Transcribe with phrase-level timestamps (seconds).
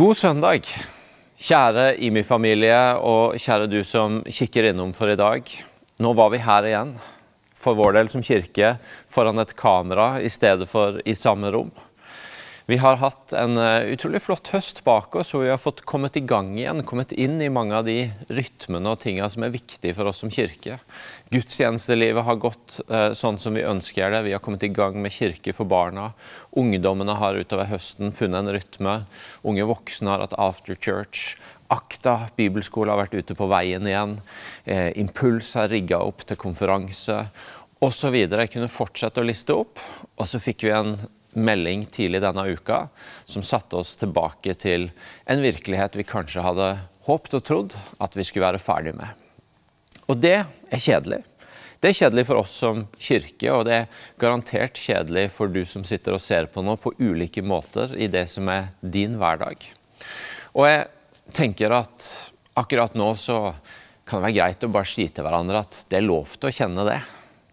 [0.00, 0.64] God søndag,
[1.36, 5.44] kjære IMI-familie og kjære du som kikker innom for i dag.
[6.00, 6.94] Nå var vi her igjen,
[7.52, 8.70] for vår del som kirke,
[9.12, 11.68] foran et kamera i stedet for i samme rom.
[12.70, 16.14] Vi har hatt en eh, utrolig flott høst bak oss, og vi har fått kommet
[16.14, 19.96] i gang igjen, kommet inn i mange av de rytmene og tingene som er viktige
[19.96, 20.76] for oss som kirke.
[21.34, 24.22] Gudstjenestelivet har gått eh, sånn som vi ønsker det.
[24.28, 26.12] Vi har kommet i gang med kirke for barna.
[26.62, 28.96] Ungdommene har utover høsten funnet en rytme.
[29.42, 31.40] Unge voksne har hatt after church.
[31.74, 34.20] Akta bibelskole har vært ute på veien igjen.
[34.62, 37.24] Eh, Impuls har rigga opp til konferanse
[37.82, 38.14] osv.
[38.14, 39.82] Jeg kunne fortsette å liste opp.
[40.20, 41.00] Og så fikk vi en
[41.38, 42.84] melding tidlig denne uka
[43.24, 44.88] som satte oss tilbake til
[45.30, 46.70] en virkelighet vi kanskje hadde
[47.06, 49.10] håpet og trodd at vi skulle være ferdig med.
[50.10, 51.22] Og det er kjedelig.
[51.80, 55.84] Det er kjedelig for oss som kirke, og det er garantert kjedelig for du som
[55.86, 59.64] sitter og ser på nå på ulike måter i det som er din hverdag.
[60.52, 60.82] Og jeg
[61.36, 62.10] tenker at
[62.58, 63.54] akkurat nå så
[64.04, 66.54] kan det være greit å bare si til hverandre at det er lov til å
[66.58, 66.98] kjenne det.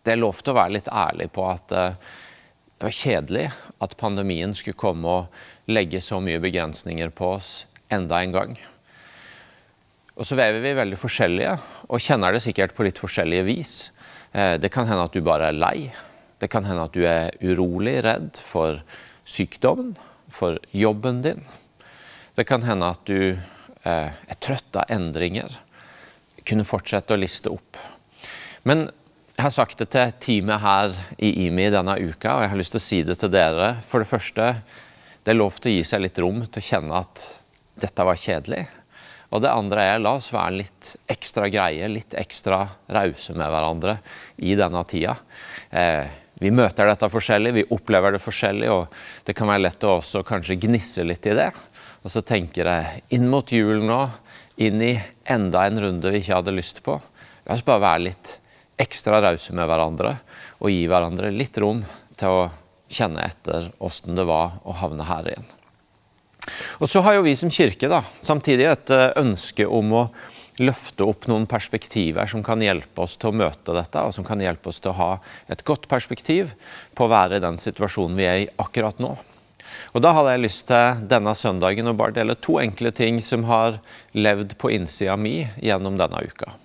[0.04, 2.16] Det er lov til å være litt ærlig på at uh,
[2.78, 3.48] det var kjedelig
[3.82, 7.52] at pandemien skulle komme og legge så mye begrensninger på oss
[7.94, 8.52] enda en gang.
[10.18, 11.56] Og så vever vi veldig forskjellige,
[11.90, 13.74] og kjenner det sikkert på litt forskjellige vis.
[14.34, 15.90] Eh, det kan hende at du bare er lei.
[16.38, 18.82] Det kan hende at du er urolig, redd for
[19.26, 19.96] sykdommen,
[20.30, 21.42] for jobben din.
[22.38, 25.50] Det kan hende at du eh, er trøtt av endringer.
[26.46, 27.82] Kunne fortsette å liste opp.
[28.70, 28.88] Men
[29.38, 32.74] jeg har sagt det til teamet her i IMI denne uka, og jeg har lyst
[32.74, 33.68] til å si det til dere.
[33.86, 34.48] For det første,
[35.22, 37.22] det er lov til å gi seg litt rom til å kjenne at
[37.78, 38.64] dette var kjedelig.
[39.30, 42.64] Og det andre er la oss være litt ekstra greie, litt ekstra
[42.98, 44.00] rause med hverandre
[44.42, 45.14] i denne tida.
[45.70, 46.10] Eh,
[46.42, 48.98] vi møter dette forskjellig, vi opplever det forskjellig, og
[49.28, 51.52] det kan være lett å også kanskje gnisse litt i det.
[52.02, 54.02] Og så tenker jeg inn mot jul nå,
[54.66, 54.96] inn i
[55.30, 56.98] enda en runde vi ikke hadde lyst på.
[57.46, 58.38] La oss bare være litt
[58.78, 60.16] ekstra rause med hverandre
[60.62, 61.84] og gi hverandre litt rom
[62.18, 62.48] til å
[62.92, 65.48] kjenne etter åssen det var å havne her igjen.
[66.80, 70.04] Og så har jo vi som kirke da, samtidig et eh, ønske om å
[70.64, 74.42] løfte opp noen perspektiver som kan hjelpe oss til å møte dette, og som kan
[74.42, 75.10] hjelpe oss til å ha
[75.52, 76.56] et godt perspektiv
[76.98, 79.14] på å være i den situasjonen vi er i akkurat nå.
[79.94, 83.46] Og Da hadde jeg lyst til denne søndagen å bare dele to enkle ting som
[83.50, 83.82] har
[84.18, 86.56] levd på innsida mi gjennom denne uka.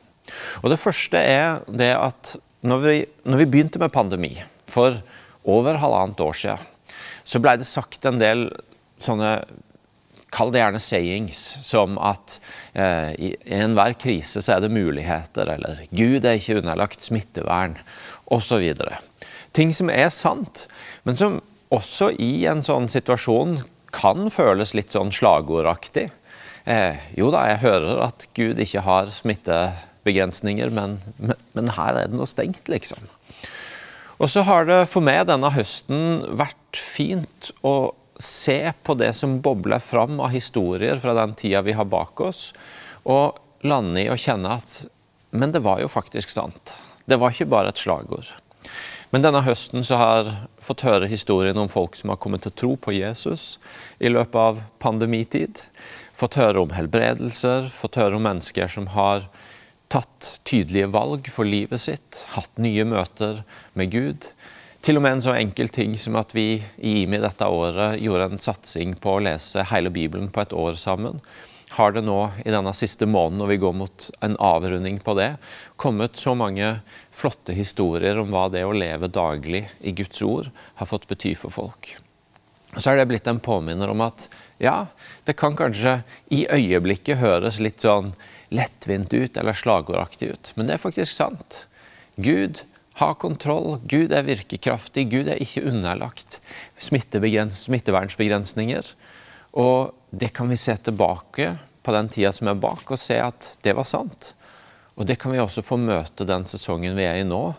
[0.60, 4.36] Og Det første er det at når vi, når vi begynte med pandemi
[4.68, 5.00] for
[5.42, 6.68] over halvannet år siden,
[7.24, 8.48] så blei det sagt en del
[9.02, 9.41] sånne
[10.32, 12.38] Kall det gjerne sayings, som at
[12.72, 17.74] eh, i enhver krise så er det muligheter, eller Gud er ikke underlagt smittevern,
[18.32, 18.64] osv.
[19.52, 20.64] Ting som er sant,
[21.04, 21.36] men som
[21.68, 23.58] også i en sånn situasjon
[23.92, 26.08] kan føles litt sånn slagordaktig.
[26.64, 29.12] Eh, jo da, jeg hører at Gud ikke har
[30.02, 32.98] smittebegrensninger, men, men, men her er det noe stengt, liksom.
[34.18, 39.41] Og så har det for meg denne høsten vært fint å se på det som
[39.41, 42.52] bobler fram av historier fra den tida vi har bak oss,
[43.04, 44.86] og lande i å kjenne at
[45.32, 46.74] Men det var jo faktisk sant.
[47.08, 48.28] Det var ikke bare et slagord.
[49.10, 52.52] Men denne høsten så har jeg fått høre historien om folk som har kommet til
[52.52, 53.58] å tro på Jesus
[53.96, 55.56] i løpet av pandemitid.
[56.12, 59.24] Fått høre om helbredelser, fått høre om mennesker som har
[59.92, 63.42] tatt tydelige valg for livet sitt, hatt nye møter
[63.76, 64.28] med Gud.
[64.82, 68.30] Til og med en så enkel ting som at vi i IMI dette året gjorde
[68.32, 71.20] en satsing på å lese hele Bibelen på et år sammen.
[71.76, 75.30] Har det nå i denne siste måneden, når vi går mot en avrunding på det,
[75.80, 76.74] kommet så mange
[77.14, 81.53] flotte historier om hva det å leve daglig i Guds ord har fått bety for
[81.53, 81.94] folk.
[82.77, 84.27] Så er det blitt en påminner om at
[84.60, 84.86] ja,
[85.28, 85.98] det kan kanskje
[86.33, 88.15] i øyeblikket høres litt sånn
[88.53, 91.66] lettvint ut eller slagordaktig ut, men det er faktisk sant.
[92.21, 92.60] Gud
[93.01, 93.81] har kontroll.
[93.89, 95.10] Gud er virkekraftig.
[95.10, 96.41] Gud er ikke underlagt
[96.77, 98.93] smittevernsbegrensninger.
[99.53, 103.59] Og det kan vi se tilbake på den tida som er bak, og se at
[103.65, 104.34] det var sant.
[104.95, 107.54] Og det kan vi også få møte den sesongen vi er i nå.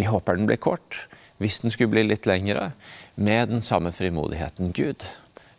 [0.00, 1.08] Vi håper den blir kort,
[1.38, 2.72] hvis den skulle bli litt lengre,
[3.14, 4.72] med den samme frimodigheten.
[4.72, 5.04] Gud,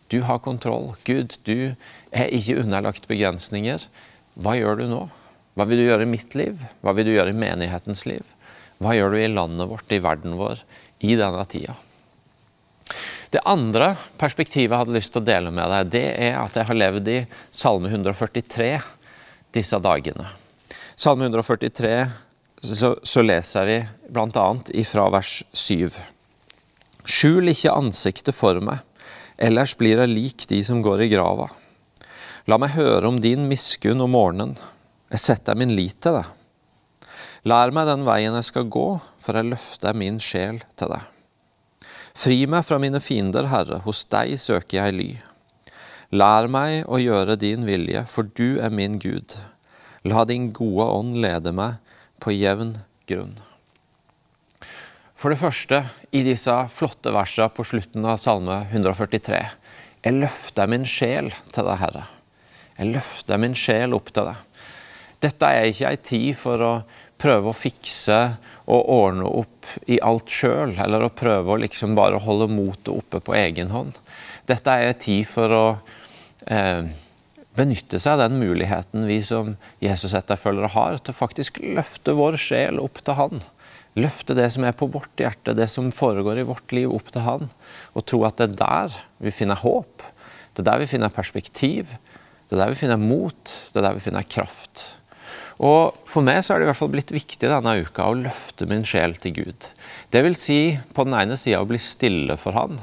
[0.10, 0.96] du har kontroll.
[1.06, 1.76] Gud, du
[2.12, 3.80] er ikke underlagt begrensninger.
[4.34, 5.02] Hva gjør du nå?
[5.54, 6.62] Hva vil du gjøre i mitt liv?
[6.82, 8.26] Hva vil du gjøre i menighetens liv?
[8.82, 10.64] Hva gjør du i landet vårt, i verden vår,
[11.06, 11.76] i denne tida?
[13.34, 16.70] Det andre perspektivet jeg hadde lyst til å dele med deg, det er at jeg
[16.70, 17.20] har levd i
[17.54, 18.74] Salme 143
[19.54, 20.28] disse dagene.
[20.98, 21.94] Salme 143
[22.64, 23.80] så, så leser vi
[24.14, 24.48] bl.a.
[24.78, 25.90] ifra vers 7.
[27.04, 28.82] Skjul ikke ansiktet for meg.
[29.38, 31.50] ellers blir jeg lik de som går i grava.
[32.44, 34.58] La meg høre om din miskunn om morgenen.
[35.14, 36.26] Jeg setter min lit til deg.
[37.48, 38.88] Lær meg den veien jeg skal gå,
[39.20, 41.06] for jeg løfter min sjel til deg.
[42.20, 45.08] Fri meg fra mine fiender, Herre, hos deg søker jeg ly.
[46.12, 49.38] Lær meg å gjøre din vilje, for du er min Gud.
[50.04, 51.80] La din gode ånd lede meg
[52.20, 52.76] på jevn
[53.08, 53.38] grunn.
[55.16, 55.80] For det første,
[56.12, 59.40] i disse flotte versene på slutten av Salme 143.
[60.04, 62.04] Jeg løfter min sjel til deg, Herre.
[62.78, 64.70] Jeg løfter min sjel opp til deg.
[65.24, 66.74] Dette er ikke ei tid for å
[67.22, 68.18] prøve å fikse
[68.64, 73.22] og ordne opp i alt sjøl, eller å prøve å liksom bare holde motet oppe
[73.24, 73.96] på egen hånd.
[74.50, 75.66] Dette er ei tid for å
[76.52, 76.84] eh,
[77.56, 79.54] benytte seg av den muligheten vi som
[79.84, 83.44] Jesus-etterfølgere har, til faktisk løfte vår sjel opp til Han.
[84.00, 87.24] Løfte det som er på vårt hjerte, det som foregår i vårt liv, opp til
[87.28, 87.52] Han.
[87.94, 90.04] Og tro at det er der vi finner håp,
[90.54, 91.94] det er der vi finner perspektiv,
[92.54, 94.84] det er der vi finner mot, det er der vi finner kraft.
[95.64, 98.68] Og For meg så er det i hvert fall blitt viktig denne uka å løfte
[98.70, 99.68] min sjel til Gud.
[100.14, 102.78] Det vil si på den ene sida å bli stille for Han,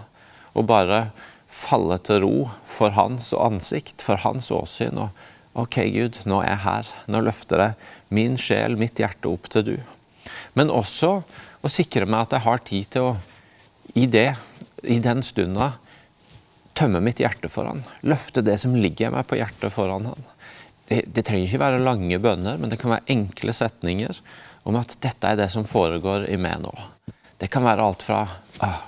[0.58, 1.12] og bare
[1.50, 2.34] falle til ro
[2.66, 4.98] for Hans ansikt, for Hans åsyn.
[4.98, 5.14] og
[5.54, 6.90] OK, Gud, nå er jeg her.
[7.10, 9.76] Nå løfter jeg min sjel, mitt hjerte, opp til du.
[10.58, 11.20] Men også
[11.62, 13.14] å sikre meg at jeg har tid til å,
[13.94, 14.32] i det,
[14.82, 15.76] i den stunda,
[16.80, 17.82] tømme mitt hjerte for han.
[18.08, 20.30] Løfte det som ligger meg på hjertet foran han.
[20.88, 24.22] Det, det, trenger ikke være lange bønner, men det kan være enkle setninger
[24.68, 26.72] om at dette er det som foregår i meg nå.
[27.40, 28.24] Det kan være alt fra
[28.64, 28.80] ah,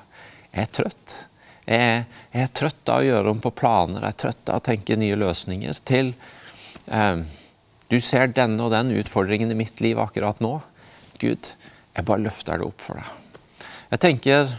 [0.53, 1.15] jeg er trøtt.
[1.63, 2.03] Jeg,
[2.33, 4.99] jeg, er trøtt av å gjøre om på planer, jeg er trøtt av å tenke
[4.99, 6.11] nye løsninger, til
[6.91, 7.23] eh,
[7.93, 10.57] du ser denne og den utfordringen i mitt liv akkurat nå.
[11.23, 11.53] Gud,
[11.95, 13.69] jeg bare løfter det opp for deg.
[13.93, 14.55] Jeg tenker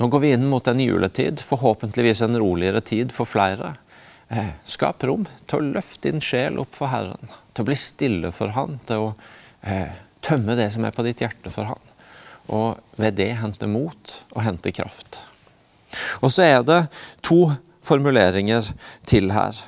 [0.00, 3.74] nå går vi inn mot en juletid, forhåpentligvis en roligere tid for flere.
[4.32, 8.30] Eh, skap rom til å løfte din sjel opp for Herren, til å bli stille
[8.32, 9.10] for Han, til å
[9.60, 9.92] eh,
[10.24, 11.90] tømme det som er på ditt hjerte for Han.
[12.48, 15.20] Og ved det hente mot og hente kraft.
[16.24, 16.80] Og så er det
[17.26, 17.50] to
[17.84, 18.72] formuleringer
[19.10, 19.58] til her.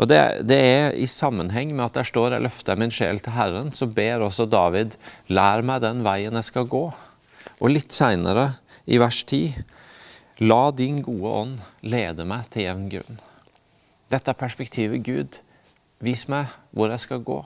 [0.00, 3.36] Og det, det, er i sammenheng med at der står 'Jeg løfter min sjel til
[3.36, 4.96] Herren', så ber også David
[5.28, 6.94] 'Lær meg den veien jeg skal gå'.
[7.60, 8.54] Og litt seinere,
[8.86, 9.54] i vers 10,
[10.42, 13.18] La din gode ånd lede meg til jevn grunn.
[14.10, 15.38] Dette er perspektivet Gud.
[16.02, 17.38] Vis meg hvor jeg skal gå.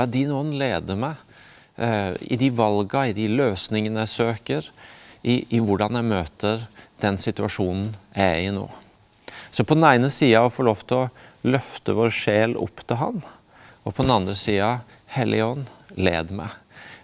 [0.00, 1.20] La din ånd lede meg
[1.76, 4.70] eh, i de valga, i de løsningene jeg søker,
[5.20, 6.64] i, i, hvordan jeg møter
[7.04, 8.64] den situasjonen jeg er i nå.
[9.52, 11.10] Så på den ene sida å få lov til å
[11.52, 13.20] løfte vår sjel opp til Han,
[13.84, 14.78] og på den andre sida
[15.12, 15.68] Hellige Ånd,
[16.00, 16.56] led meg.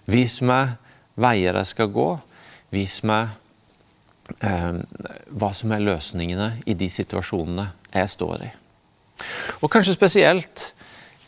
[0.09, 0.73] Vis meg
[1.21, 2.09] veier jeg skal gå.
[2.73, 3.37] Vis meg
[4.23, 8.51] hva som er løsningene i de situasjonene jeg står i.
[9.61, 10.71] Og kanskje spesielt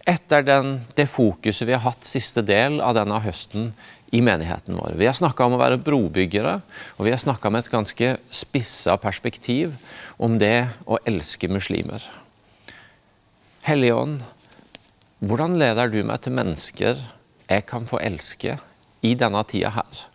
[0.05, 3.71] etter den, det fokuset vi har hatt siste del av denne høsten
[4.15, 4.95] i menigheten vår.
[4.99, 6.59] Vi har snakka om å være brobyggere,
[6.95, 9.73] og vi har snakka med et ganske spissa perspektiv
[10.21, 12.05] om det å elske muslimer.
[13.65, 14.19] Hellige Ånd,
[15.25, 17.01] hvordan leder du meg til mennesker
[17.49, 18.59] jeg kan få elske
[19.05, 20.05] i denne tida her?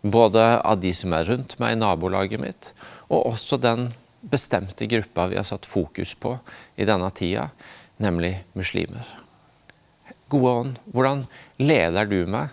[0.00, 2.70] Både av de som er rundt meg i nabolaget mitt,
[3.10, 3.90] og også den
[4.20, 6.36] bestemte gruppa vi har satt fokus på
[6.76, 7.48] i denne tida,
[8.00, 9.04] nemlig muslimer.
[10.30, 11.24] Gode ånd, hvordan
[11.60, 12.52] leder du meg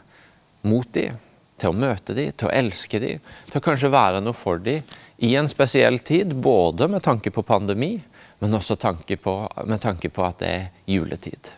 [0.68, 1.12] mot de,
[1.58, 3.16] til å møte de, til å elske de,
[3.50, 4.80] til å kanskje være noe for de
[5.24, 7.96] i en spesiell tid, både med tanke på pandemi,
[8.40, 11.54] men også tanke på, med tanke på at det er juletid.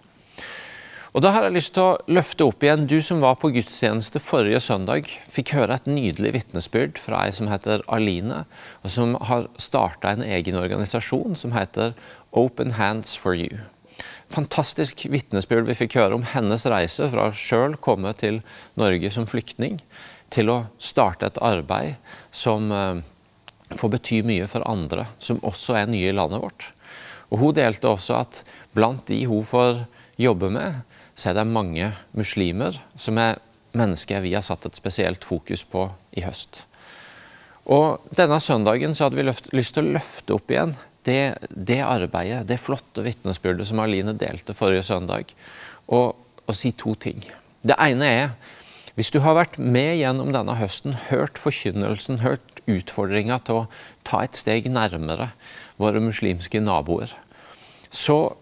[1.10, 4.22] Og Da har jeg lyst til å løfte opp igjen du som var på gudstjeneste
[4.22, 5.10] forrige søndag.
[5.10, 8.44] Fikk høre et nydelig vitnesbyrd fra ei som heter Aline,
[8.86, 11.96] og som har starta en egen organisasjon som heter
[12.38, 13.64] Open Hands for You.
[14.30, 18.44] Fantastisk vitnesbyrd vi fikk høre om hennes reise fra sjøl komme til
[18.78, 19.80] Norge som flyktning,
[20.30, 21.96] til å starte et arbeid
[22.30, 23.02] som eh,
[23.74, 26.70] får bety mye for andre, som også er nye i landet vårt.
[27.34, 28.44] Og Hun delte også at
[28.78, 29.88] blant de hun får
[30.22, 30.84] jobbe med,
[31.20, 33.40] så er det mange muslimer som er
[33.78, 35.86] mennesker vi har satt et spesielt fokus på
[36.18, 36.64] i høst.
[37.70, 40.74] Og Denne søndagen så hadde vi løft, lyst til å løfte opp igjen
[41.06, 45.32] det, det arbeidet, det flotte vitnesbyrdet som Aline delte forrige søndag,
[45.88, 47.22] og, og si to ting.
[47.62, 48.32] Det ene er
[48.98, 53.68] hvis du har vært med gjennom denne høsten, hørt forkynnelsen, hørt utfordringa til å
[54.04, 55.30] ta et steg nærmere
[55.80, 57.14] våre muslimske naboer,
[57.90, 58.34] så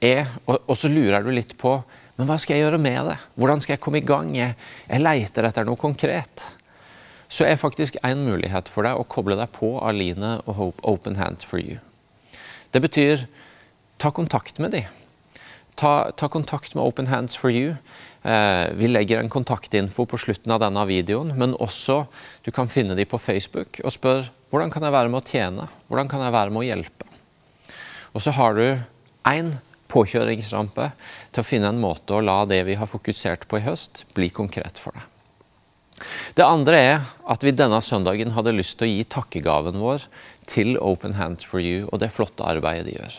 [0.00, 1.74] er, og, og så lurer du litt på
[2.20, 3.14] men hva skal jeg gjøre med det?
[3.40, 4.34] Hvordan skal jeg komme i gang?
[4.36, 4.52] Jeg,
[4.90, 6.50] jeg leiter etter noe konkret.
[7.30, 11.16] så er faktisk en mulighet for deg å koble deg på Aline og Hope Open
[11.16, 11.78] Hands for You.
[12.74, 13.22] Det betyr
[14.02, 14.84] ta kontakt med dem.
[15.78, 17.76] Ta, ta kontakt med Open Hands for You.
[18.26, 22.02] Eh, vi legger en kontaktinfo på slutten av denne videoen, men også
[22.44, 25.70] du kan finne dem på Facebook og spør hvordan kan jeg være med å tjene,
[25.88, 27.08] hvordan kan jeg være med å hjelpe.
[28.12, 28.66] Og så har du
[29.30, 29.54] én
[29.90, 30.90] påkjøringsrampe
[31.30, 34.30] til å finne en måte å la det vi har fokusert på i høst, bli
[34.34, 35.06] konkret for deg.
[36.38, 40.06] Det andre er at vi denne søndagen hadde lyst til å gi takkegaven vår
[40.48, 43.18] til Open Hands for You og det flotte arbeidet de gjør.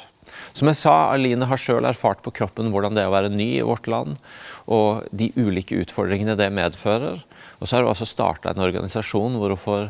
[0.58, 3.48] Som jeg sa, Aline har sjøl erfart på kroppen hvordan det er å være ny
[3.60, 4.18] i vårt land,
[4.72, 7.22] og de ulike utfordringene det medfører.
[7.60, 9.86] Og så har hun altså starta en organisasjon hvor hun får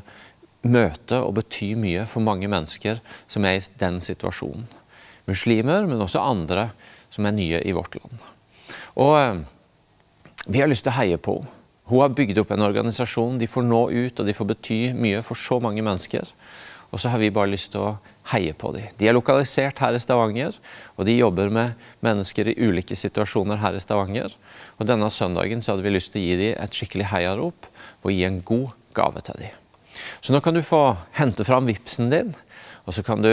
[0.67, 4.67] møte og bety mye for mange mennesker som er i den situasjonen.
[5.31, 6.69] Muslimer, men også andre
[7.11, 8.29] som er nye i vårt land.
[8.99, 9.41] Og eh,
[10.47, 11.57] vi har lyst til å heie på henne.
[11.91, 13.35] Hun har bygd opp en organisasjon.
[13.35, 16.29] De får nå ut, og de får bety mye for så mange mennesker.
[16.91, 17.89] Og så har vi bare lyst til å
[18.31, 18.87] heie på dem.
[18.95, 20.55] De er lokalisert her i Stavanger,
[20.95, 24.31] og de jobber med mennesker i ulike situasjoner her i Stavanger.
[24.79, 27.67] Og denne søndagen så hadde vi lyst til å gi dem et skikkelig heiarop
[28.03, 29.57] og gi en god gave til dem.
[30.23, 32.31] Så nå kan du få hente fram vipsen din,
[32.85, 33.31] og så kan du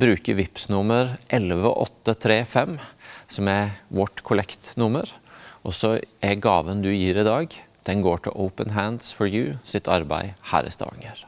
[0.00, 2.76] bruke VIPS nummer 11835,
[3.30, 5.08] som er vårt kollektnummer.
[5.64, 7.52] Og så er gaven du gir i dag,
[7.88, 11.24] den går til Open Hands for You sitt arbeid her i Stavanger.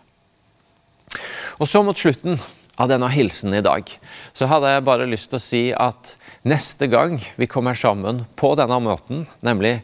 [1.60, 2.38] Og så mot slutten
[2.80, 3.88] av denne hilsenen i dag,
[4.32, 6.14] så hadde jeg bare lyst til å si at
[6.48, 9.78] neste gang vi kommer sammen på denne måten, nemlig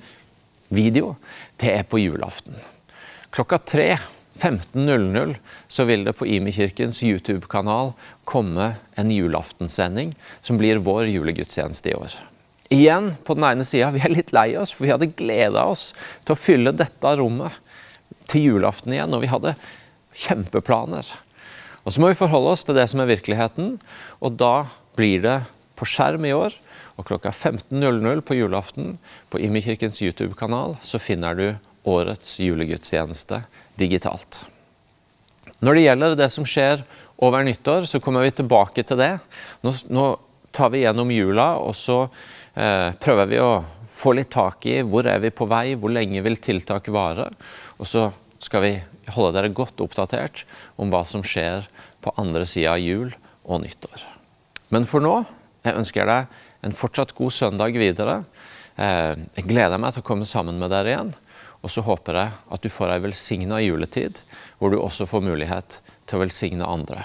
[0.73, 1.17] video,
[1.61, 2.57] det er på julaften.
[3.33, 3.91] Klokka tre
[4.39, 5.37] 15.00
[5.69, 7.93] så vil det på Imi-kirkens YouTube-kanal
[8.29, 12.15] komme en julaftensending som blir vår julegudstjeneste i år.
[12.75, 15.91] Igjen, på den ene sida, vi er litt lei oss, for vi hadde gleda oss
[16.25, 17.57] til å fylle dette rommet
[18.29, 19.55] til julaften igjen, og vi hadde
[20.13, 21.07] kjempeplaner.
[21.85, 23.79] Og Så må vi forholde oss til det som er virkeligheten,
[24.21, 24.69] og da
[24.99, 25.39] blir det
[25.79, 26.53] på skjerm i år.
[26.99, 28.99] Og klokka 15.00 på julaften
[29.31, 31.47] på Imekirkens YouTube-kanal så finner du
[31.89, 33.45] årets julegudstjeneste
[33.79, 34.43] digitalt.
[35.65, 36.83] Når det gjelder det som skjer
[37.19, 39.15] over nyttår, så kommer vi tilbake til det.
[39.67, 40.11] Nå, nå
[40.55, 42.05] tar vi gjennom jula, og så
[42.59, 43.63] Eh, prøver vi å
[43.99, 47.29] få litt tak i hvor er vi på vei, hvor lenge vil tiltak vare.
[47.79, 48.09] Og så
[48.43, 48.73] skal vi
[49.15, 50.45] holde dere godt oppdatert
[50.79, 51.69] om hva som skjer
[52.03, 53.13] på andre sida av jul
[53.47, 54.03] og nyttår.
[54.75, 55.21] Men for nå
[55.67, 56.35] jeg ønsker deg
[56.67, 58.23] en fortsatt god søndag videre.
[58.75, 61.15] Eh, jeg gleder meg til å komme sammen med dere igjen.
[61.69, 64.23] Og så håper jeg at du får ei velsigna juletid,
[64.57, 67.03] hvor du også får mulighet til å velsigne andre.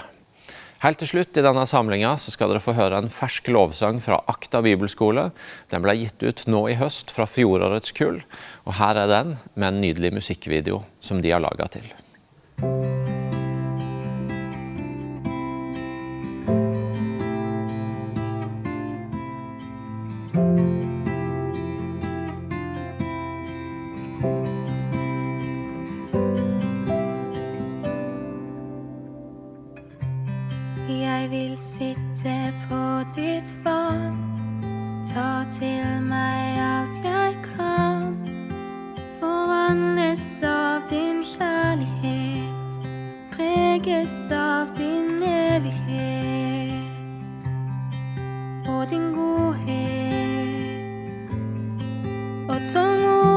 [0.80, 4.62] Helt til slutt i denne samlinga skal dere få høre en fersk lovsang fra Akta
[4.64, 5.26] bibelskole.
[5.72, 8.22] Den ble gitt ut nå i høst fra fjorårets kull,
[8.64, 11.92] og her er den med en nydelig musikkvideo som de har laga til.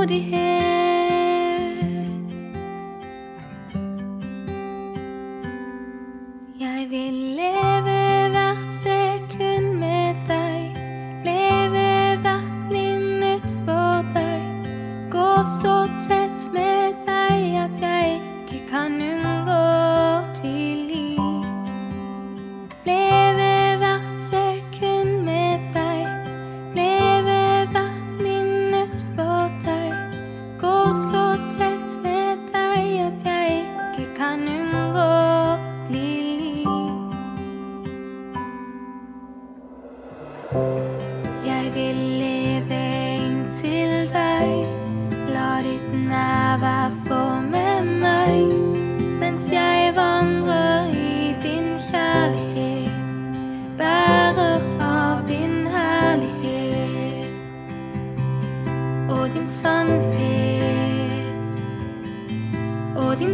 [0.05, 0.46] the hill.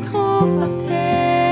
[0.04, 1.43] Trofast her.